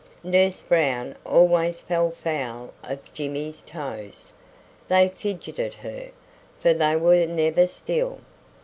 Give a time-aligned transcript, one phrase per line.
[0.23, 4.33] Nurse Brown always fell foul of Jimmy's toes.
[4.87, 6.09] They fidgeted her,
[6.59, 8.17] for they were never still.